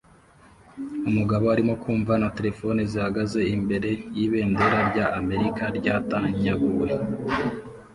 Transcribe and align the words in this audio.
Umugabo 1.09 1.45
arimo 1.53 1.73
kumva 1.83 2.13
na 2.21 2.29
terefone 2.37 2.79
zihagaze 2.91 3.39
imbere 3.55 3.89
yibendera 4.15 4.77
rya 4.89 5.05
Amerika 5.19 5.63
ryatanyaguwe 5.77 6.87